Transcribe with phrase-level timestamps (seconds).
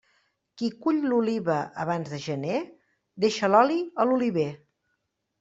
[0.59, 2.57] Qui cull l'oliva abans de gener,
[3.27, 4.49] deixa l'oli a l'oliver.